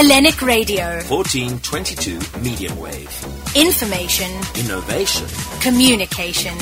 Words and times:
Hellenic 0.00 0.40
Radio. 0.40 0.82
1422 1.10 2.40
medium 2.40 2.74
wave. 2.80 3.54
Information. 3.54 4.30
Innovation. 4.56 5.26
Communication. 5.60 6.56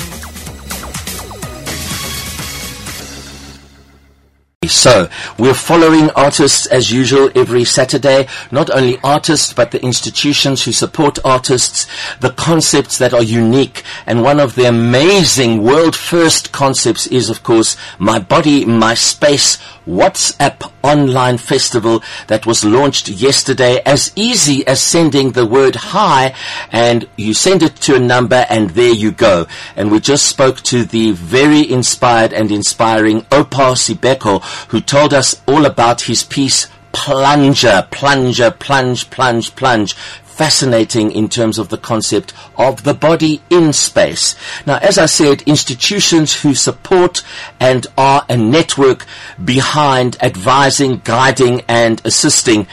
So, 4.67 5.09
we're 5.37 5.53
following 5.53 6.09
artists 6.17 6.67
as 6.67 6.91
usual 6.91 7.31
every 7.33 7.63
Saturday. 7.63 8.27
Not 8.51 8.69
only 8.69 8.99
artists, 9.05 9.53
but 9.53 9.71
the 9.71 9.81
institutions 9.81 10.65
who 10.65 10.73
support 10.73 11.17
artists, 11.23 11.87
the 12.19 12.31
concepts 12.31 12.97
that 12.97 13.13
are 13.13 13.23
unique. 13.23 13.83
And 14.05 14.21
one 14.21 14.41
of 14.41 14.55
the 14.55 14.65
amazing 14.65 15.63
world 15.63 15.95
first 15.95 16.51
concepts 16.51 17.07
is, 17.07 17.29
of 17.29 17.41
course, 17.43 17.77
My 17.99 18.19
Body, 18.19 18.65
My 18.65 18.95
Space 18.95 19.57
WhatsApp 19.89 20.71
online 20.83 21.37
festival 21.37 22.03
that 22.27 22.45
was 22.45 22.63
launched 22.63 23.09
yesterday 23.09 23.81
as 23.85 24.11
easy 24.15 24.65
as 24.67 24.79
sending 24.81 25.31
the 25.31 25.45
word 25.45 25.75
hi 25.75 26.33
and 26.71 27.07
you 27.17 27.33
send 27.33 27.63
it 27.63 27.75
to 27.77 27.95
a 27.95 27.99
number 27.99 28.45
and 28.49 28.69
there 28.71 28.93
you 28.93 29.11
go. 29.11 29.47
And 29.75 29.91
we 29.91 29.99
just 29.99 30.27
spoke 30.27 30.61
to 30.61 30.85
the 30.85 31.11
very 31.11 31.69
inspired 31.69 32.33
and 32.33 32.51
inspiring 32.51 33.21
Oupa 33.31 33.75
Sibeko 33.75 34.43
who 34.69 34.79
told 34.79 35.13
us 35.13 35.41
all 35.47 35.65
about 35.65 36.01
his 36.01 36.23
piece 36.23 36.67
plunger, 36.91 37.87
plunger, 37.91 38.51
plunge, 38.51 39.09
plunge, 39.09 39.55
plunge 39.55 39.95
fascinating 40.39 41.11
in 41.11 41.27
terms 41.27 41.59
of 41.59 41.67
the 41.67 41.77
concept 41.77 42.31
of 42.57 42.83
the 42.83 42.93
body 42.93 43.41
in 43.49 43.73
space. 43.73 44.37
Now, 44.65 44.77
as 44.77 44.97
I 44.97 45.05
said, 45.05 45.41
institutions 45.41 46.41
who 46.41 46.55
support 46.55 47.23
and 47.59 47.85
are 47.97 48.25
a 48.29 48.37
network 48.37 49.05
behind 49.43 50.15
advising, 50.21 51.01
guiding, 51.03 51.63
and 51.67 52.01
assisting 52.05 52.67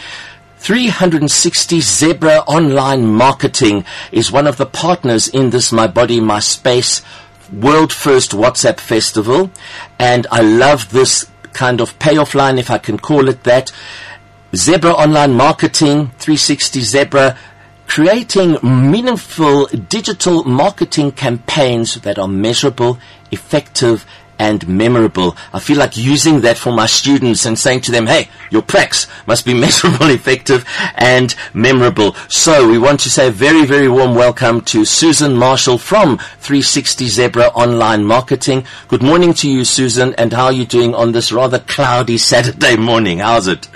360 0.58 1.80
Zebra 1.80 2.44
Online 2.46 3.04
Marketing 3.04 3.84
is 4.12 4.30
one 4.30 4.46
of 4.46 4.58
the 4.58 4.66
partners 4.66 5.26
in 5.26 5.50
this 5.50 5.72
My 5.72 5.88
Body, 5.88 6.20
My 6.20 6.38
Space 6.38 7.02
world 7.52 7.92
first 7.92 8.30
WhatsApp 8.30 8.78
festival. 8.78 9.50
And 9.98 10.28
I 10.30 10.40
love 10.40 10.92
this 10.92 11.28
kind 11.52 11.80
of 11.80 11.98
payoff 11.98 12.32
line, 12.36 12.58
if 12.58 12.70
I 12.70 12.78
can 12.78 12.96
call 12.96 13.28
it 13.28 13.42
that. 13.42 13.72
Zebra 14.54 14.92
Online 14.92 15.34
Marketing, 15.34 16.12
360 16.18 16.80
Zebra, 16.80 17.36
creating 17.86 18.58
meaningful 18.62 19.66
digital 19.66 20.44
marketing 20.44 21.12
campaigns 21.12 21.94
that 22.02 22.18
are 22.18 22.28
measurable, 22.28 22.98
effective, 23.30 24.04
and 24.38 24.66
memorable. 24.68 25.36
I 25.52 25.60
feel 25.60 25.78
like 25.78 25.96
using 25.96 26.42
that 26.42 26.58
for 26.58 26.72
my 26.72 26.86
students 26.86 27.46
and 27.46 27.58
saying 27.58 27.82
to 27.82 27.92
them, 27.92 28.06
hey, 28.06 28.28
your 28.50 28.62
pracs 28.62 29.08
must 29.26 29.46
be 29.46 29.54
measurable, 29.58 30.10
effective, 30.10 30.64
and 30.94 31.34
memorable. 31.54 32.14
So 32.28 32.68
we 32.68 32.78
want 32.78 33.00
to 33.00 33.10
say 33.10 33.28
a 33.28 33.30
very, 33.30 33.64
very 33.64 33.88
warm 33.88 34.14
welcome 34.14 34.60
to 34.62 34.84
Susan 34.84 35.34
Marshall 35.36 35.78
from 35.78 36.18
360 36.18 37.06
Zebra 37.08 37.46
Online 37.48 38.04
Marketing. 38.04 38.66
Good 38.88 39.02
morning 39.02 39.32
to 39.34 39.50
you, 39.50 39.64
Susan, 39.64 40.14
and 40.14 40.32
how 40.32 40.46
are 40.46 40.52
you 40.52 40.66
doing 40.66 40.94
on 40.94 41.12
this 41.12 41.32
rather 41.32 41.58
cloudy 41.60 42.18
Saturday 42.32 42.76
morning? 42.76 43.18
How's 43.18 43.48
it? 43.48 43.68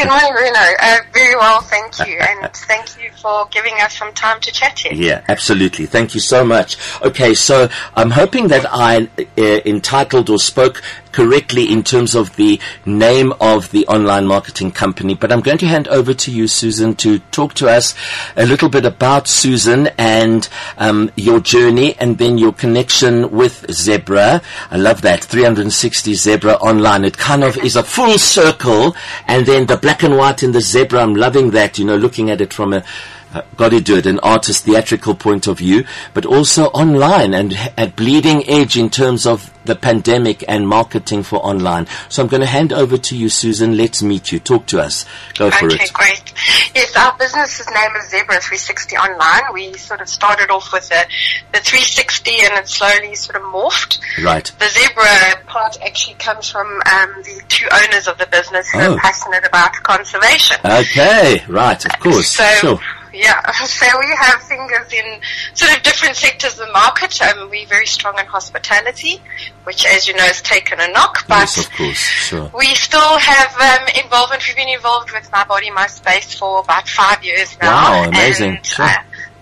Good 0.00 0.08
morning, 0.08 0.32
Bruno. 0.32 0.58
Uh, 0.80 0.98
very 1.12 1.36
well, 1.36 1.60
thank 1.60 1.98
you, 2.08 2.18
and 2.20 2.50
thank 2.54 2.98
you 2.98 3.10
for 3.20 3.46
giving 3.50 3.74
us 3.82 3.98
some 3.98 4.14
time 4.14 4.40
to 4.40 4.50
chat 4.50 4.78
here. 4.78 4.94
Yeah, 4.94 5.22
absolutely. 5.28 5.84
Thank 5.84 6.14
you 6.14 6.22
so 6.22 6.42
much. 6.42 6.78
Okay, 7.02 7.34
so 7.34 7.68
I'm 7.94 8.12
hoping 8.12 8.48
that 8.48 8.64
I 8.66 9.10
uh, 9.18 9.60
entitled 9.66 10.30
or 10.30 10.38
spoke 10.38 10.82
correctly 11.12 11.70
in 11.70 11.82
terms 11.82 12.14
of 12.14 12.36
the 12.36 12.60
name 12.84 13.32
of 13.40 13.70
the 13.70 13.86
online 13.86 14.26
marketing 14.26 14.72
company, 14.72 15.14
but 15.14 15.32
I'm 15.32 15.40
going 15.40 15.58
to 15.58 15.66
hand 15.66 15.88
over 15.88 16.14
to 16.14 16.30
you, 16.30 16.48
Susan, 16.48 16.94
to 16.96 17.18
talk 17.30 17.54
to 17.54 17.68
us 17.68 17.94
a 18.36 18.46
little 18.46 18.68
bit 18.68 18.84
about 18.84 19.28
Susan 19.28 19.88
and 19.98 20.48
um, 20.78 21.10
your 21.16 21.40
journey 21.40 21.96
and 21.98 22.18
then 22.18 22.38
your 22.38 22.52
connection 22.52 23.30
with 23.30 23.70
Zebra. 23.70 24.42
I 24.70 24.76
love 24.76 25.02
that 25.02 25.24
360 25.24 26.14
Zebra 26.14 26.54
online. 26.54 27.04
It 27.04 27.18
kind 27.18 27.44
of 27.44 27.56
is 27.58 27.76
a 27.76 27.82
full 27.82 28.18
circle, 28.18 28.94
and 29.26 29.46
then 29.46 29.66
the 29.66 29.76
black 29.76 30.02
and 30.02 30.16
white 30.16 30.42
in 30.42 30.52
the 30.52 30.60
zebra. 30.60 31.00
I'm 31.00 31.14
loving 31.14 31.50
that. 31.50 31.78
You 31.78 31.84
know, 31.84 31.96
looking 31.96 32.30
at 32.30 32.40
it 32.40 32.52
from 32.52 32.72
a 32.72 32.84
uh, 33.32 33.42
got 33.56 33.70
to 33.70 33.80
do 33.80 33.96
it, 33.96 34.06
an 34.06 34.18
artist 34.20 34.64
theatrical 34.64 35.14
point 35.14 35.46
of 35.46 35.58
view, 35.58 35.84
but 36.14 36.26
also 36.26 36.64
online 36.66 37.34
and 37.34 37.52
at 37.76 37.96
bleeding 37.96 38.48
edge 38.48 38.76
in 38.76 38.90
terms 38.90 39.26
of 39.26 39.52
the 39.64 39.76
pandemic 39.76 40.42
and 40.48 40.66
marketing 40.66 41.22
for 41.22 41.36
online. 41.44 41.86
So 42.08 42.22
I'm 42.22 42.28
going 42.28 42.40
to 42.40 42.46
hand 42.46 42.72
over 42.72 42.96
to 42.96 43.16
you, 43.16 43.28
Susan. 43.28 43.76
Let's 43.76 44.02
meet 44.02 44.32
you. 44.32 44.38
Talk 44.40 44.66
to 44.66 44.80
us. 44.80 45.04
Go 45.36 45.50
for 45.50 45.66
okay, 45.66 45.74
it. 45.76 45.80
Okay, 45.82 45.90
great. 45.92 46.32
Yes, 46.74 46.96
our 46.96 47.16
business's 47.18 47.66
name 47.68 47.90
is 47.96 48.08
Zebra 48.08 48.40
360 48.40 48.96
Online. 48.96 49.52
We 49.52 49.74
sort 49.74 50.00
of 50.00 50.08
started 50.08 50.50
off 50.50 50.72
with 50.72 50.88
the, 50.88 51.06
the 51.52 51.60
360 51.60 52.30
and 52.42 52.54
it 52.54 52.68
slowly 52.68 53.14
sort 53.14 53.36
of 53.36 53.42
morphed. 53.42 54.00
Right. 54.24 54.50
The 54.58 54.68
Zebra 54.68 55.44
part 55.46 55.76
actually 55.84 56.14
comes 56.14 56.50
from 56.50 56.66
um, 56.66 57.14
the 57.22 57.42
two 57.48 57.66
owners 57.70 58.08
of 58.08 58.18
the 58.18 58.26
business 58.26 58.68
who 58.70 58.80
Oh. 58.80 58.94
are 58.94 58.98
passionate 58.98 59.46
about 59.46 59.74
conservation. 59.82 60.56
Okay, 60.64 61.44
right, 61.48 61.84
of 61.84 62.00
course. 62.00 62.28
So, 62.30 62.44
sure. 62.54 62.80
Yeah, 63.12 63.50
so 63.66 63.86
we 63.98 64.06
have 64.16 64.42
fingers 64.42 64.92
in 64.92 65.20
sort 65.54 65.76
of 65.76 65.82
different 65.82 66.16
sectors 66.16 66.58
of 66.58 66.66
the 66.66 66.72
market. 66.72 67.20
Um, 67.22 67.50
we're 67.50 67.66
very 67.66 67.86
strong 67.86 68.18
in 68.18 68.26
hospitality, 68.26 69.20
which, 69.64 69.84
as 69.86 70.06
you 70.08 70.14
know, 70.14 70.22
has 70.22 70.42
taken 70.42 70.80
a 70.80 70.88
knock. 70.88 71.26
But 71.28 71.40
Yes, 71.40 71.58
of 71.66 71.72
course. 71.72 71.96
Sure. 71.98 72.50
we 72.56 72.66
still 72.74 73.18
have 73.18 73.56
um, 73.82 73.88
involvement. 74.04 74.42
We've 74.46 74.56
been 74.56 74.68
involved 74.68 75.12
with 75.12 75.30
My 75.32 75.44
Body, 75.44 75.70
My 75.70 75.86
Space 75.86 76.34
for 76.34 76.60
about 76.60 76.88
five 76.88 77.24
years 77.24 77.56
now. 77.60 78.02
Wow, 78.02 78.08
amazing. 78.08 78.56
And, 78.56 78.66
Sure. 78.66 78.86
uh, 78.86 78.94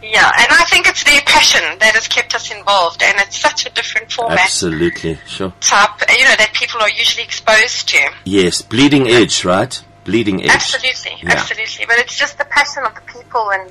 yeah, 0.02 0.30
and 0.38 0.46
I 0.50 0.64
think 0.70 0.86
it's 0.86 1.02
their 1.02 1.20
passion 1.22 1.60
that 1.80 1.94
has 1.94 2.06
kept 2.06 2.32
us 2.34 2.52
involved, 2.52 3.02
and 3.02 3.18
it's 3.18 3.36
such 3.38 3.66
a 3.66 3.70
different 3.70 4.12
format 4.12 4.38
Absolutely. 4.38 5.18
Sure. 5.26 5.52
type, 5.60 5.90
you 6.16 6.24
know, 6.24 6.34
that 6.38 6.52
people 6.54 6.80
are 6.80 6.88
usually 6.90 7.24
exposed 7.24 7.88
to. 7.88 8.10
Yes, 8.24 8.62
bleeding 8.62 9.08
edge, 9.08 9.44
right? 9.44 9.82
Bleeding 10.08 10.42
edge. 10.42 10.50
Absolutely, 10.50 11.18
Yeah. 11.22 11.32
absolutely. 11.34 11.84
But 11.86 11.98
it's 11.98 12.16
just 12.16 12.38
the 12.38 12.44
passion 12.46 12.82
of 12.84 12.94
the 12.94 13.02
people 13.12 13.50
and 13.52 13.70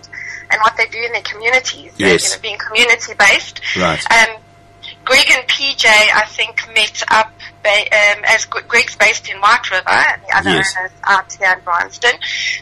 and 0.50 0.62
what 0.62 0.78
they 0.78 0.86
do 0.86 1.00
in 1.00 1.12
their 1.12 1.24
communities. 1.24 1.92
uh, 1.92 1.96
Yes. 1.98 2.24
You 2.30 2.36
know, 2.38 2.42
being 2.42 2.58
community 2.58 3.14
based. 3.18 3.60
Right. 3.76 4.00
Um, 4.12 4.38
Greg 5.04 5.30
and 5.32 5.46
PJ, 5.48 5.86
I 5.86 6.26
think, 6.28 6.56
met 6.74 7.02
up 7.10 7.32
ba- 7.64 7.88
um, 7.92 8.24
as 8.26 8.46
Gre- 8.46 8.62
Greg's 8.68 8.96
based 8.96 9.30
in 9.30 9.38
White 9.42 9.70
River 9.72 9.90
and 9.90 10.22
the 10.22 10.38
other 10.38 10.50
Yes. 10.52 10.74
owners 10.78 10.92
out 11.06 11.32
here 11.34 11.52
in 11.54 11.60
Bryanston. 11.66 12.14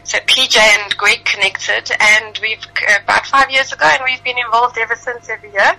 So 0.03 0.17
PJ 0.19 0.57
and 0.59 0.95
Greg 0.97 1.25
connected, 1.25 1.91
and 1.99 2.37
we've 2.41 2.63
uh, 2.89 2.99
about 3.03 3.25
five 3.27 3.49
years 3.51 3.71
ago, 3.73 3.85
and 3.85 4.01
we've 4.05 4.23
been 4.23 4.37
involved 4.43 4.77
ever 4.77 4.95
since 4.95 5.27
every 5.29 5.51
year. 5.51 5.75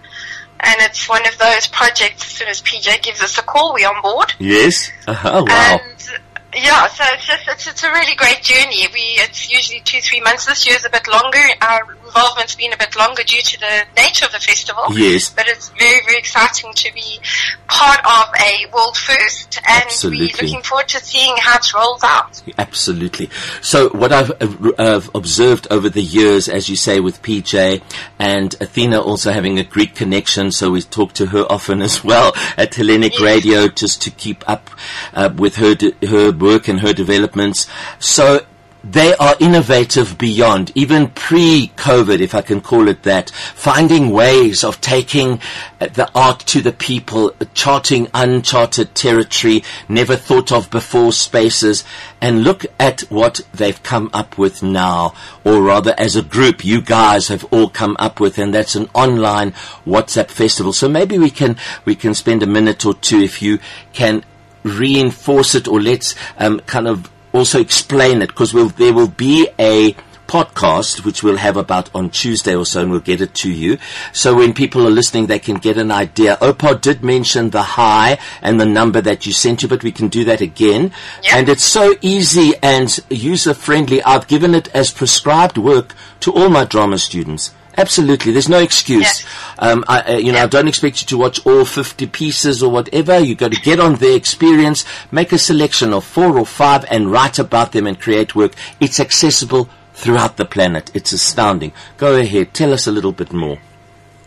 And 0.60 0.76
it's 0.80 1.08
one 1.08 1.26
of 1.26 1.36
those 1.38 1.66
projects. 1.66 2.24
As 2.24 2.30
soon 2.32 2.48
as 2.48 2.62
PJ 2.62 3.02
gives 3.02 3.20
us 3.22 3.36
a 3.38 3.42
call, 3.42 3.74
we're 3.74 3.88
on 3.88 4.00
board. 4.02 4.32
Yes. 4.38 4.90
Uh-huh. 5.06 5.44
Wow. 5.46 5.80
And 5.82 6.18
yeah, 6.56 6.86
so 6.88 7.04
it's 7.12 7.26
just 7.26 7.48
it's, 7.48 7.66
it's 7.66 7.84
a 7.84 7.90
really 7.90 8.14
great 8.14 8.42
journey. 8.42 8.86
We 8.92 9.20
it's 9.20 9.50
usually 9.50 9.80
two 9.80 10.00
three 10.00 10.20
months. 10.20 10.46
This 10.46 10.66
year's 10.66 10.84
a 10.84 10.90
bit 10.90 11.06
longer. 11.06 11.42
Our 11.60 11.96
involvement's 12.16 12.54
been 12.54 12.72
a 12.72 12.76
bit 12.76 12.96
longer 12.96 13.22
due 13.22 13.42
to 13.42 13.60
the 13.60 13.84
nature 13.96 14.24
of 14.24 14.32
the 14.32 14.38
festival. 14.38 14.84
Yes. 14.92 15.30
but 15.30 15.46
it's 15.48 15.68
very 15.70 16.00
very 16.04 16.18
exciting 16.18 16.72
to 16.74 16.92
be 16.94 17.20
part 17.68 18.00
of 18.04 18.32
a 18.40 18.66
world 18.72 18.96
first, 18.96 19.58
and 19.68 19.84
Absolutely. 19.84 20.26
we're 20.26 20.46
looking 20.48 20.62
forward 20.62 20.88
to 20.88 21.00
seeing 21.04 21.34
how 21.38 21.56
it 21.56 21.74
rolls 21.74 22.02
out. 22.04 22.42
Absolutely. 22.58 23.28
So 23.60 23.90
what 23.90 24.12
I've 24.12 24.30
uh, 24.30 24.72
uh, 24.78 25.00
observed 25.14 25.66
over 25.70 25.88
the 25.88 26.02
years, 26.02 26.48
as 26.48 26.68
you 26.68 26.76
say, 26.76 27.00
with 27.00 27.22
PJ 27.22 27.82
and 28.18 28.54
Athena 28.60 29.00
also 29.00 29.32
having 29.32 29.58
a 29.58 29.64
Greek 29.64 29.94
connection, 29.94 30.50
so 30.50 30.70
we 30.70 30.82
talk 30.82 31.12
to 31.14 31.26
her 31.26 31.44
often 31.50 31.82
as 31.82 32.02
well 32.04 32.32
at 32.56 32.74
Hellenic 32.74 33.14
Yes. 33.14 33.22
Radio 33.22 33.68
just 33.68 34.02
to 34.02 34.10
keep 34.10 34.48
up 34.48 34.70
uh, 35.14 35.30
with 35.36 35.56
her 35.56 35.74
de- 35.74 35.94
her 36.06 36.32
work 36.32 36.68
and 36.68 36.80
her 36.80 36.92
developments. 36.92 37.66
So 37.98 38.46
they 38.88 39.16
are 39.16 39.34
innovative 39.40 40.16
beyond, 40.16 40.70
even 40.76 41.08
pre-COVID, 41.08 42.20
if 42.20 42.36
I 42.36 42.40
can 42.40 42.60
call 42.60 42.86
it 42.86 43.02
that, 43.02 43.30
finding 43.30 44.10
ways 44.10 44.62
of 44.62 44.80
taking 44.80 45.40
the 45.80 46.08
art 46.14 46.40
to 46.46 46.60
the 46.60 46.72
people, 46.72 47.34
charting 47.52 48.08
uncharted 48.14 48.94
territory, 48.94 49.64
never 49.88 50.14
thought 50.14 50.52
of 50.52 50.70
before 50.70 51.10
spaces, 51.12 51.82
and 52.20 52.44
look 52.44 52.64
at 52.78 53.00
what 53.10 53.40
they've 53.52 53.82
come 53.82 54.08
up 54.12 54.38
with 54.38 54.62
now, 54.62 55.14
or 55.44 55.62
rather 55.62 55.92
as 55.98 56.14
a 56.14 56.22
group, 56.22 56.64
you 56.64 56.80
guys 56.80 57.26
have 57.26 57.44
all 57.52 57.68
come 57.68 57.96
up 57.98 58.20
with, 58.20 58.38
and 58.38 58.54
that's 58.54 58.76
an 58.76 58.88
online 58.94 59.50
WhatsApp 59.84 60.30
festival. 60.30 60.72
So 60.72 60.88
maybe 60.88 61.18
we 61.18 61.30
can, 61.30 61.56
we 61.84 61.96
can 61.96 62.14
spend 62.14 62.44
a 62.44 62.46
minute 62.46 62.86
or 62.86 62.94
two 62.94 63.18
if 63.18 63.42
you 63.42 63.58
can 63.92 64.24
reinforce 64.62 65.56
it 65.56 65.66
or 65.66 65.80
let's 65.80 66.14
um, 66.38 66.60
kind 66.60 66.86
of 66.86 67.10
also 67.36 67.60
explain 67.60 68.22
it 68.22 68.28
because 68.28 68.52
we'll, 68.52 68.68
there 68.68 68.92
will 68.92 69.08
be 69.08 69.48
a 69.58 69.94
podcast, 70.26 71.04
which 71.04 71.22
we'll 71.22 71.36
have 71.36 71.56
about 71.56 71.94
on 71.94 72.10
Tuesday 72.10 72.54
or 72.54 72.66
so, 72.66 72.82
and 72.82 72.90
we'll 72.90 73.00
get 73.00 73.20
it 73.20 73.34
to 73.34 73.50
you. 73.50 73.78
So 74.12 74.34
when 74.34 74.52
people 74.52 74.86
are 74.86 74.90
listening, 74.90 75.26
they 75.26 75.38
can 75.38 75.56
get 75.56 75.78
an 75.78 75.90
idea. 75.90 76.36
Oupa 76.40 76.80
did 76.80 77.02
mention 77.02 77.50
the 77.50 77.62
high 77.62 78.18
and 78.42 78.60
the 78.60 78.66
number 78.66 79.00
that 79.00 79.26
you 79.26 79.32
sent 79.32 79.62
you, 79.62 79.68
but 79.68 79.82
we 79.82 79.92
can 79.92 80.08
do 80.08 80.24
that 80.24 80.40
again. 80.40 80.92
Yeah. 81.22 81.38
And 81.38 81.48
it's 81.48 81.64
so 81.64 81.94
easy 82.00 82.54
and 82.62 82.98
user 83.08 83.54
friendly. 83.54 84.02
I've 84.02 84.26
given 84.26 84.54
it 84.54 84.68
as 84.74 84.90
prescribed 84.90 85.58
work 85.58 85.94
to 86.20 86.32
all 86.32 86.48
my 86.48 86.64
drama 86.64 86.98
students. 86.98 87.54
Absolutely, 87.78 88.32
there's 88.32 88.48
no 88.48 88.58
excuse. 88.58 89.24
Um, 89.58 89.84
I, 89.86 90.00
uh, 90.00 90.16
you 90.16 90.32
know, 90.32 90.42
I 90.42 90.46
don't 90.46 90.68
expect 90.68 91.02
you 91.02 91.06
to 91.08 91.18
watch 91.18 91.44
all 91.44 91.64
50 91.64 92.06
pieces 92.06 92.62
or 92.62 92.70
whatever. 92.70 93.18
You've 93.18 93.38
got 93.38 93.52
to 93.52 93.60
get 93.60 93.80
on 93.80 93.96
their 93.96 94.16
experience, 94.16 94.84
make 95.12 95.32
a 95.32 95.38
selection 95.38 95.92
of 95.92 96.04
four 96.04 96.38
or 96.38 96.46
five, 96.46 96.86
and 96.90 97.12
write 97.12 97.38
about 97.38 97.72
them 97.72 97.86
and 97.86 98.00
create 98.00 98.34
work. 98.34 98.52
It's 98.80 98.98
accessible 98.98 99.68
throughout 99.92 100.36
the 100.36 100.44
planet. 100.44 100.90
It's 100.94 101.12
astounding. 101.12 101.72
Go 101.98 102.16
ahead, 102.16 102.54
tell 102.54 102.72
us 102.72 102.86
a 102.86 102.92
little 102.92 103.12
bit 103.12 103.32
more. 103.32 103.58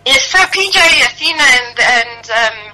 Yes, 0.05 0.25
so 0.25 0.39
PJ, 0.39 0.77
Athena, 1.05 1.43
and 1.43 1.79
and 1.79 2.29
um, 2.31 2.68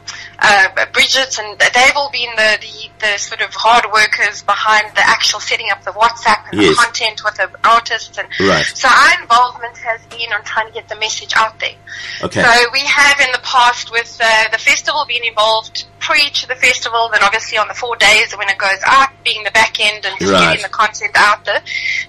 uh, 0.47 0.85
Bridget, 0.93 1.39
and 1.39 1.57
they've 1.57 1.95
all 1.95 2.11
been 2.11 2.29
the, 2.35 2.57
the 2.61 2.89
the 2.99 3.17
sort 3.17 3.41
of 3.41 3.53
hard 3.53 3.85
workers 3.91 4.43
behind 4.43 4.85
the 4.95 5.01
actual 5.05 5.39
setting 5.39 5.67
up 5.71 5.83
the 5.83 5.91
WhatsApp 5.91 6.49
and 6.51 6.61
Yes. 6.61 6.77
the 6.77 6.83
content 6.83 7.21
with 7.25 7.35
the 7.35 7.49
artists, 7.67 8.17
and 8.17 8.27
Right. 8.39 8.65
so 8.65 8.87
our 8.87 9.21
involvement 9.21 9.77
has 9.77 10.05
been 10.05 10.31
on 10.33 10.43
trying 10.43 10.67
to 10.67 10.73
get 10.73 10.87
the 10.87 10.95
message 10.95 11.33
out 11.35 11.59
there. 11.59 11.75
Okay. 12.21 12.41
So 12.43 12.69
we 12.71 12.79
have 12.81 13.19
in 13.19 13.31
the 13.31 13.41
past 13.43 13.91
with 13.91 14.17
uh, 14.23 14.49
the 14.51 14.57
festival 14.59 15.05
been 15.07 15.23
involved 15.25 15.85
pre 15.99 16.29
to 16.29 16.47
the 16.47 16.55
festival, 16.55 17.09
then 17.11 17.23
obviously 17.23 17.57
on 17.57 17.67
the 17.67 17.73
four 17.73 17.95
days 17.95 18.31
when 18.37 18.47
it 18.49 18.57
goes 18.57 18.79
out, 18.85 19.09
being 19.23 19.43
the 19.43 19.51
back 19.51 19.79
end 19.79 20.05
and 20.05 20.17
just 20.19 20.31
Right. 20.31 20.41
getting 20.53 20.61
the 20.63 20.69
content 20.69 21.11
out 21.15 21.43
there. 21.45 21.61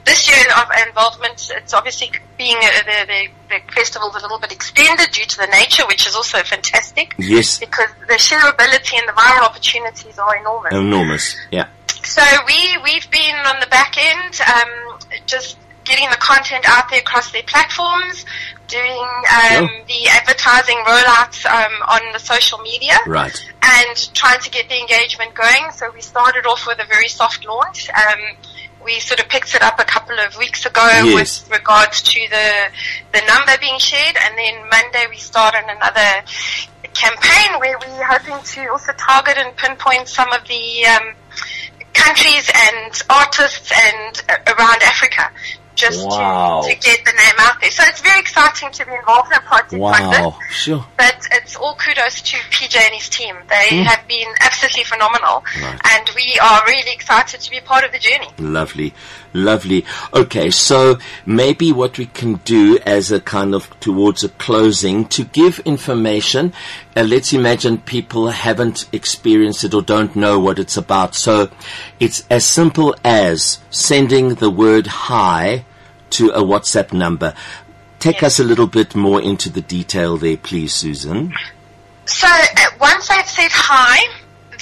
This 0.05 0.29
year 0.29 0.45
of 0.61 0.69
involvement, 0.87 1.51
it's 1.57 1.73
obviously 1.73 2.13
being 2.39 2.57
uh, 2.57 2.71
the, 2.85 3.07
the, 3.07 3.29
the 3.67 3.73
festival's 3.73 4.15
a 4.17 4.21
little 4.21 4.39
bit 4.39 4.53
extended 4.53 5.11
due 5.13 5.25
to 5.25 5.37
the 5.39 5.47
nature, 5.47 5.85
which 5.87 6.07
is 6.07 6.15
also 6.15 6.39
fantastic 6.43 7.15
Yes, 7.19 7.59
because 7.59 7.89
the 8.09 8.15
shareability 8.15 8.99
and 8.99 9.09
the 9.09 9.13
viral 9.13 9.45
opportunities 9.45 10.19
are 10.19 10.37
enormous. 10.37 10.73
enormous. 10.75 11.37
Yeah. 11.51 11.69
So 12.05 12.23
we 12.47 12.79
we've 12.85 13.11
been 13.11 13.35
on 13.47 13.57
the 13.61 13.67
back 13.67 13.97
end, 13.99 14.41
um, 14.41 14.99
just 15.27 15.59
getting 15.85 16.09
the 16.11 16.17
content 16.17 16.65
out 16.69 16.89
there 16.91 17.01
across 17.01 17.31
their 17.33 17.43
platforms, 17.45 18.25
doing 18.69 18.83
um, 18.91 19.69
Sure. 19.69 19.85
the 19.87 20.09
advertising 20.09 20.77
rollouts 20.87 21.47
um, 21.47 21.73
on 21.89 22.01
the 22.13 22.19
social 22.19 22.59
media, 22.59 22.97
Right. 23.07 23.37
and 23.63 24.15
trying 24.15 24.41
to 24.41 24.51
get 24.51 24.69
the 24.69 24.79
engagement 24.81 25.35
going. 25.35 25.71
So 25.73 25.91
we 25.95 26.01
started 26.01 26.45
off 26.47 26.67
with 26.67 26.81
a 26.81 26.87
very 26.87 27.09
soft 27.09 27.47
launch. 27.47 27.89
Um, 27.91 28.19
we 28.87 28.99
sort 29.01 29.21
of 29.21 29.29
picked 29.29 29.55
it 29.55 29.63
up 29.63 29.79
a 29.79 29.85
couple 29.85 30.17
of 30.21 30.37
weeks 30.39 30.65
ago 30.65 30.81
Yes. 30.87 31.15
with 31.15 31.59
regards 31.59 32.01
to 32.03 32.21
the 32.31 32.69
the 33.13 33.21
number 33.27 33.53
being 33.61 33.79
shared, 33.79 34.17
and 34.17 34.39
then 34.39 34.55
Monday 34.71 35.07
we 35.11 35.17
started 35.19 35.65
another 35.69 36.25
campaign 36.95 37.61
where 37.61 37.77
we're 37.79 38.05
hoping 38.05 38.43
to 38.43 38.71
also 38.71 38.93
target 38.93 39.37
and 39.37 39.55
pinpoint 39.57 40.09
some 40.09 40.33
of 40.33 40.47
the 40.49 40.87
um, 40.87 41.13
countries 41.93 42.51
and 42.55 43.03
artists 43.11 43.71
and 43.73 44.23
uh, 44.31 44.55
around 44.57 44.83
Africa. 44.83 45.31
Just 45.77 46.07
Wow. 46.07 46.63
to, 46.63 46.71
to 46.71 46.81
get 46.81 47.05
the 47.05 47.13
name 47.13 47.35
out 47.39 47.61
there. 47.61 47.71
So 47.71 47.85
it's 47.87 48.01
very 48.01 48.19
exciting 48.19 48.71
to 48.73 48.87
be 48.87 48.93
involved 48.93 49.31
in 49.31 49.39
a 49.39 49.43
project 49.43 49.73
like 49.75 50.11
this. 50.11 50.21
Wow. 50.21 50.39
Sure. 50.51 50.87
But 50.97 51.17
it's 51.33 51.55
all 51.55 51.77
kudos 51.77 52.23
to 52.23 52.37
PJ 52.51 52.77
and 52.77 52.95
his 52.95 53.09
team. 53.09 53.37
They 53.49 53.79
hmm. 53.79 53.83
have 53.83 54.09
been 54.09 54.27
absolutely 54.41 54.85
phenomenal. 54.85 55.45
Right. 55.63 55.81
And 55.85 56.11
we 56.17 56.39
are 56.43 56.63
really 56.67 56.93
excited 56.93 57.41
to 57.41 57.51
be 57.51 57.61
part 57.61 57.85
of 57.85 57.93
the 57.93 57.99
journey. 57.99 58.29
Lovely, 58.39 58.95
lovely. 59.37 59.85
Okay, 60.13 60.51
so 60.51 60.99
maybe 61.25 61.73
what 61.73 61.99
we 61.99 62.07
can 62.07 62.35
do 62.45 62.79
as 62.85 63.13
a 63.13 63.21
kind 63.21 63.55
of 63.55 63.69
towards 63.81 64.25
a 64.25 64.29
closing 64.31 65.05
to 65.07 65.25
give 65.25 65.59
information. 65.61 66.53
Uh, 66.97 67.03
let's 67.03 67.33
imagine 67.33 67.79
people 67.79 68.31
haven't 68.31 68.89
experienced 68.93 69.65
it 69.65 69.75
or 69.75 69.83
don't 69.83 70.17
know 70.17 70.39
what 70.39 70.59
it's 70.59 70.77
about. 70.77 71.15
So 71.15 71.51
it's 72.01 72.27
as 72.31 72.45
simple 72.45 72.97
as 73.05 73.59
sending 73.71 74.37
the 74.37 74.51
word 74.51 74.87
hi 74.87 75.65
to 76.11 76.31
a 76.31 76.41
WhatsApp 76.41 76.93
number. 76.93 77.35
Take 77.99 78.23
us 78.23 78.39
a 78.39 78.45
little 78.45 78.67
bit 78.67 78.95
more 78.95 79.21
into 79.21 79.51
the 79.51 79.63
detail 79.63 80.17
there, 80.17 80.37
please, 80.37 80.73
Susan. 80.73 81.33
So 82.05 82.29
uh, 82.29 82.71
once 82.81 83.09
they've 83.09 83.27
said 83.27 83.51
hi, 83.51 83.99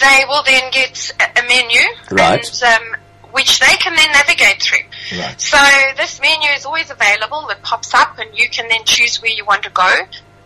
they 0.00 0.25
will 0.29 0.43
then 0.44 0.71
get 0.71 1.12
a, 1.21 1.41
a 1.41 1.49
menu. 1.49 1.81
Right. 2.11 2.62
And, 2.62 2.94
um, 2.94 3.00
which 3.34 3.58
they 3.58 3.75
can 3.78 3.96
then 3.96 4.10
navigate 4.12 4.62
through. 4.62 4.86
Right. 5.19 5.40
So 5.40 5.58
this 5.96 6.20
menu 6.20 6.48
is 6.50 6.64
always 6.64 6.88
available. 6.88 7.48
It 7.50 7.60
pops 7.62 7.92
up 7.92 8.16
and 8.20 8.31
you 8.38 8.48
can 8.48 8.69
then 8.69 8.84
choose 8.84 9.20
where 9.20 9.32
you 9.32 9.44
want 9.44 9.64
to 9.64 9.70
go. 9.70 9.90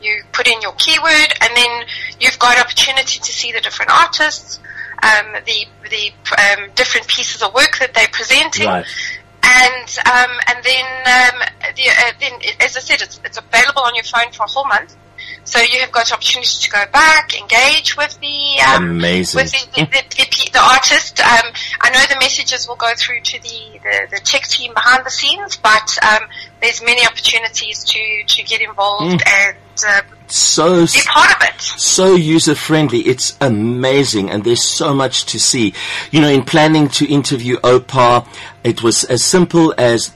You 0.01 0.23
put 0.33 0.49
in 0.49 0.63
your 0.63 0.73
keyword 0.73 1.35
and 1.43 1.55
then 1.55 1.85
you've 2.19 2.39
got 2.39 2.59
opportunity 2.59 3.19
to 3.19 3.31
see 3.31 3.53
the 3.53 3.61
different 3.61 3.91
artists, 3.93 4.59
um, 5.03 5.35
the, 5.45 5.67
the 5.91 6.13
um, 6.41 6.71
different 6.77 7.07
pieces 7.09 7.43
of 7.43 7.53
work 7.53 7.77
that 7.79 7.93
they're 7.93 8.09
presenting. 8.11 8.67
Right. 8.67 8.87
And 9.43 9.99
um, 10.07 10.31
and 10.49 10.65
then 10.65 10.87
um, 11.07 11.39
the, 11.77 11.91
uh, 11.91 12.13
then 12.21 12.33
as 12.61 12.77
I 12.77 12.81
said, 12.81 13.03
it's, 13.03 13.21
it's 13.23 13.37
available 13.37 13.83
on 13.83 13.95
your 13.95 14.05
phone 14.05 14.33
for 14.33 14.45
a 14.45 14.49
whole 14.49 14.67
month. 14.67 14.97
So 15.49 15.61
you 15.61 15.81
have 15.81 15.91
got 15.93 16.13
opportunity 16.13 16.59
to 16.61 16.71
go 16.71 16.85
back, 16.93 17.35
engage 17.41 17.97
with 17.97 18.19
the 18.21 18.61
um, 18.69 18.91
Amazing. 18.91 19.39
with 19.39 19.51
the, 19.53 19.81
the, 19.81 19.87
the, 19.87 20.03
the, 20.17 20.51
the 20.53 20.61
artist. 20.61 21.21
Um, 21.21 21.53
I 21.81 21.89
know 21.89 22.01
the 22.07 22.19
messages 22.21 22.69
will 22.69 22.77
go 22.77 22.93
through 22.99 23.21
to 23.23 23.43
the, 23.43 23.81
the, 23.83 24.09
the 24.11 24.21
tech 24.23 24.43
team 24.43 24.75
behind 24.75 25.07
the 25.07 25.11
scenes, 25.11 25.57
but 25.57 25.97
um, 26.05 26.29
there's 26.61 26.83
many 26.83 27.07
opportunities 27.07 27.83
to, 27.85 28.25
to 28.27 28.43
get 28.43 28.61
involved 28.61 29.23
and 29.27 29.57
uh, 29.87 30.03
So 30.27 30.85
be 30.87 31.01
part 31.07 31.31
of 31.31 31.49
it. 31.49 31.61
so 31.63 32.15
user 32.15 32.55
friendly. 32.55 32.99
It's 33.01 33.35
amazing, 33.41 34.29
and 34.31 34.45
there's 34.45 34.63
so 34.63 34.93
much 34.93 35.25
to 35.27 35.41
see. 35.41 35.73
You 36.11 36.21
know, 36.21 36.29
in 36.29 36.43
planning 36.43 36.89
to 36.91 37.11
interview 37.11 37.57
Oupa, 37.61 38.27
it 38.65 38.83
was 38.83 39.05
as 39.05 39.25
simple 39.25 39.73
as 39.79 40.13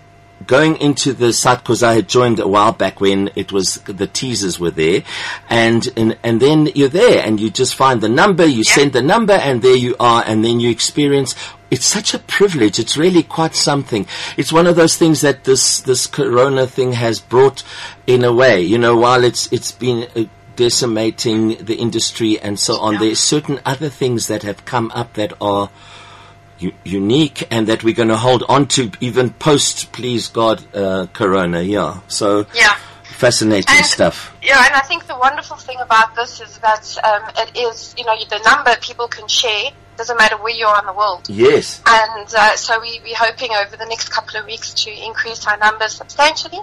going 0.47 0.77
into 0.77 1.13
the 1.13 1.33
site 1.33 1.59
because 1.59 1.83
I 1.83 1.95
had 1.95 2.09
joined 2.09 2.41
a 2.41 2.49
while 2.49 2.73
back 2.73 3.01
when 3.01 3.31
it 3.35 3.53
was 3.53 3.77
the 3.83 4.07
teasers 4.07 4.59
were 4.59 4.71
there, 4.71 5.03
and 5.49 5.89
and 5.97 6.19
and 6.23 6.41
then 6.41 6.67
you're 6.75 6.89
there, 6.89 7.25
and 7.25 7.41
you 7.41 7.51
just 7.51 7.75
find 7.75 8.01
the 8.01 8.09
number, 8.09 8.45
you 8.45 8.65
send 8.65 8.93
the 8.93 9.03
number, 9.03 9.35
and 9.35 9.63
there 9.63 9.77
you 9.77 9.97
are, 9.99 10.23
and 10.27 10.45
then 10.45 10.61
you 10.61 10.71
experience. 10.71 11.35
It's 11.71 11.87
such 11.87 12.13
a 12.13 12.19
privilege. 12.19 12.79
It's 12.79 12.99
really 12.99 13.23
quite 13.23 13.55
something. 13.55 14.07
It's 14.37 14.53
one 14.53 14.67
of 14.67 14.77
those 14.77 14.97
things 14.97 15.23
that 15.23 15.45
this 15.45 15.81
this 15.81 16.07
Corona 16.07 16.67
thing 16.67 16.93
has 16.93 17.19
brought 17.19 17.63
in 18.07 18.25
a 18.25 18.33
way. 18.33 18.61
You 18.61 18.79
know, 18.79 18.97
while 18.97 19.25
it's 19.25 19.53
it's 19.53 19.73
been. 19.73 20.09
Uh, 20.15 20.25
decimating 20.55 21.57
the 21.65 21.77
industry 21.77 22.39
and 22.39 22.59
so 22.59 22.79
on. 22.79 22.99
There's 22.99 23.19
certain 23.19 23.59
other 23.65 23.89
things 23.89 24.27
that 24.27 24.43
have 24.43 24.67
come 24.67 24.93
up 24.95 25.15
that 25.15 25.33
are 25.41 25.71
u- 26.63 26.73
unique 26.85 27.47
and 27.51 27.67
that 27.69 27.83
we're 27.85 27.95
going 27.95 28.09
to 28.09 28.17
hold 28.17 28.43
on 28.49 28.67
to 28.69 28.91
even 29.01 29.31
post, 29.31 29.93
please 29.93 30.29
God, 30.29 30.63
uh, 30.75 31.07
Corona. 31.13 31.61
Yeah. 31.63 32.01
So 32.09 32.47
Yeah. 32.55 32.75
fascinating 33.19 33.77
And- 33.77 33.87
stuff. 33.87 34.33
Yeah, 34.43 34.65
and 34.65 34.75
I 34.75 34.81
think 34.81 35.07
the 35.07 35.17
wonderful 35.17 35.57
thing 35.57 35.79
about 35.81 36.15
this 36.15 36.41
is 36.41 36.59
that 36.59 36.85
um, 37.05 37.23
it 37.37 37.57
is, 37.57 37.95
you 37.97 38.05
know, 38.05 38.15
the 38.29 38.39
number 38.41 38.75
people 38.81 39.09
can 39.09 39.29
share 39.29 39.71
doesn't 39.97 40.17
matter 40.17 40.37
where 40.39 40.53
you 40.55 40.67
are 40.67 40.81
in 40.81 40.87
the 40.87 40.93
world. 40.93 41.29
Yes. 41.29 41.81
And 41.87 42.27
uh, 42.35 42.57
so 42.57 42.81
we, 42.81 43.01
we're 43.05 43.15
hoping 43.17 43.51
over 43.53 43.77
the 43.77 43.85
next 43.87 44.09
couple 44.09 44.41
of 44.41 44.47
weeks 44.47 44.73
to 44.85 44.91
increase 44.91 45.47
our 45.47 45.57
numbers 45.59 45.93
substantially. 45.95 46.61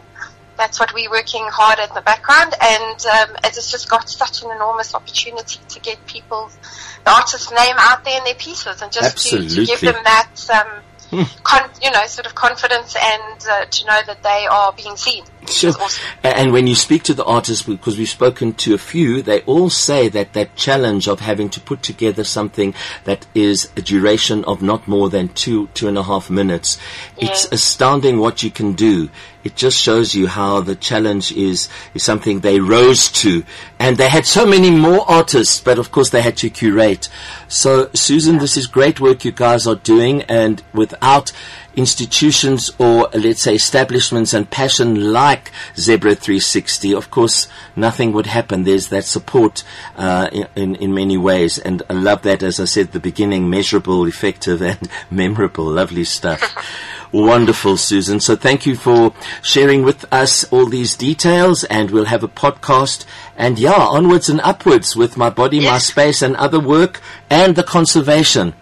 That's 0.60 0.78
what 0.78 0.94
we're 0.94 1.10
working 1.10 1.48
hard 1.48 1.80
at 1.80 1.88
in 1.88 1.96
the 1.96 2.02
background, 2.02 2.54
and 2.62 3.00
um, 3.06 3.38
it 3.46 3.56
has 3.56 3.72
just 3.72 3.90
got 3.90 4.10
such 4.10 4.44
an 4.44 4.52
enormous 4.52 4.94
opportunity 4.94 5.58
to 5.70 5.80
get 5.80 6.06
people's 6.06 6.58
the 7.06 7.12
artist's 7.12 7.50
name 7.50 7.76
out 7.78 8.04
there 8.04 8.18
in 8.18 8.26
their 8.26 8.36
pieces, 8.36 8.82
and 8.82 8.92
just 8.92 9.30
to, 9.30 9.48
to 9.48 9.66
give 9.66 9.80
them 9.80 9.96
that, 10.04 10.50
um, 10.54 10.84
con- 11.44 11.70
you 11.82 11.92
know, 11.92 12.06
sort 12.08 12.26
of 12.26 12.36
confidence 12.36 12.96
and 12.96 13.46
uh, 13.50 13.66
to 13.66 13.86
know 13.86 14.00
that 14.06 14.24
they 14.24 14.48
are 14.50 14.74
being 14.74 14.96
seen. 14.96 15.24
Sure. 15.48 15.72
awesome. 15.72 16.06
And 16.24 16.52
when 16.52 16.68
you 16.68 16.76
speak 16.76 17.04
to 17.04 17.14
the 17.14 17.24
artists, 17.24 17.66
because 17.66 17.98
we've 17.98 18.10
spoken 18.10 18.54
to 18.56 18.74
a 18.74 18.78
few, 18.78 19.22
they 19.22 19.42
all 19.42 19.70
say 19.70 20.10
that 20.10 20.34
that 20.34 20.56
challenge 20.56 21.08
of 21.08 21.22
having 21.22 21.50
to 21.50 21.62
put 21.62 21.82
together 21.82 22.24
something 22.24 22.74
that 23.06 23.26
is 23.34 23.70
a 23.76 23.82
duration 23.82 24.44
of 24.46 24.62
not 24.62 24.88
more 24.88 25.10
than 25.10 25.30
two, 25.30 25.68
two 25.74 25.88
and 25.88 25.98
a 25.98 26.04
half 26.04 26.30
minutes, 26.30 26.78
it's 27.18 27.48
astounding 27.52 28.20
what 28.20 28.44
you 28.44 28.52
can 28.52 28.74
do. 28.74 29.10
It 29.42 29.56
just 29.56 29.82
shows 29.82 30.14
you 30.14 30.28
how 30.28 30.60
the 30.60 30.76
challenge 30.76 31.32
is, 31.32 31.70
is 31.94 32.04
something 32.04 32.42
they 32.42 32.60
rose 32.60 33.10
to. 33.24 33.44
And 33.80 33.96
they 33.96 34.10
had 34.10 34.26
so 34.26 34.46
many 34.46 34.70
more 34.70 35.10
artists, 35.10 35.62
but 35.62 35.80
of 35.80 35.92
course 35.92 36.10
they 36.10 36.22
had 36.22 36.36
to 36.38 36.50
curate. 36.50 37.08
So, 37.48 37.90
Susan, 37.94 38.40
this 38.40 38.58
is 38.58 38.68
great 38.68 39.00
work 39.00 39.24
you 39.24 39.32
guys 39.32 39.66
are 39.66 39.76
doing, 39.76 40.24
and 40.24 40.62
without 41.00 41.32
institutions 41.76 42.72
or 42.78 43.08
let's 43.14 43.42
say 43.44 43.56
establishments 43.56 44.34
and 44.34 44.50
passion 44.50 45.14
like 45.14 45.52
Zebra 45.78 46.16
360, 46.16 46.94
of 46.94 47.10
course, 47.10 47.48
nothing 47.76 48.12
would 48.12 48.26
happen. 48.26 48.64
There's 48.64 48.90
that 48.90 49.06
support 49.06 49.64
uh, 49.96 50.30
in, 50.56 50.76
in 50.76 50.94
many 50.94 51.16
ways, 51.18 51.58
and 51.58 51.82
I 51.90 51.94
love 51.94 52.24
that. 52.24 52.44
As 52.44 52.60
I 52.60 52.66
said 52.66 52.88
at 52.88 52.92
the 52.94 53.00
beginning, 53.00 53.50
measurable, 53.50 54.06
effective, 54.06 54.62
and 54.72 54.90
memorable. 55.10 55.66
Lovely 55.66 56.04
stuff. 56.04 56.42
Wonderful, 57.12 57.78
Susan. 57.78 58.20
So 58.20 58.36
thank 58.36 58.66
you 58.68 58.76
for 58.76 59.14
sharing 59.42 59.84
with 59.84 60.06
us 60.14 60.44
all 60.52 60.68
these 60.68 60.96
details 60.96 61.64
and 61.64 61.90
we'll 61.90 62.06
have 62.06 62.24
a 62.24 62.28
podcast 62.28 63.04
and 63.36 63.58
yeah, 63.58 63.72
onwards 63.74 64.30
and 64.30 64.40
upwards 64.42 64.96
with 64.96 65.18
my 65.18 65.32
body, 65.32 65.60
my 65.60 65.80
space 65.80 66.22
and 66.22 66.36
other 66.36 66.60
work 66.60 67.02
and 67.28 67.56
the 67.56 67.64
conservation 67.64 68.54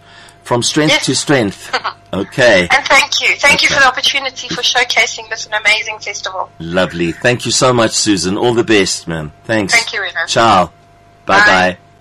from 0.42 0.62
strength 0.62 0.92
Yes. 0.92 1.04
to 1.06 1.14
strength. 1.14 1.74
Okay. 2.12 2.68
And 2.70 2.86
thank 2.86 3.20
you. 3.20 3.36
Thank 3.36 3.62
you 3.62 3.68
for 3.68 3.80
the 3.80 3.86
opportunity 3.86 4.48
for 4.48 4.62
showcasing 4.62 5.28
this 5.28 5.46
an 5.46 5.54
amazing 5.54 5.98
festival. 5.98 6.50
Lovely. 6.58 7.12
Thank 7.12 7.44
you 7.44 7.52
so 7.52 7.72
much, 7.72 7.92
Susan. 7.92 8.38
All 8.38 8.54
the 8.54 8.64
best, 8.64 9.06
man. 9.06 9.32
Thanks. 9.44 9.74
Thank 9.74 9.92
you, 9.92 10.00
Rena. 10.02 10.26
Ciao. 10.26 10.72
Bye 11.26 11.38
bye. 11.40 11.44
Bye. 11.44 11.78